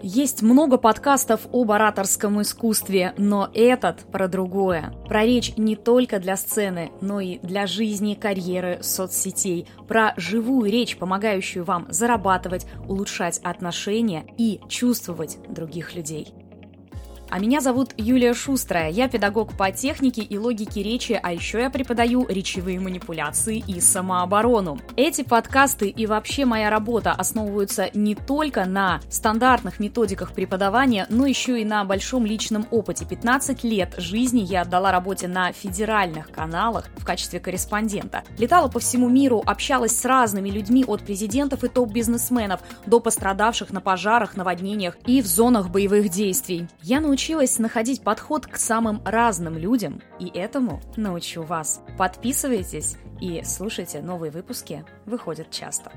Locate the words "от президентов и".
40.86-41.68